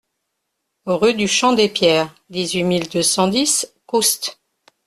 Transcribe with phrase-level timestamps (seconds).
[0.87, 4.39] Rue du Champ des Pierres, dix-huit mille deux cent dix Coust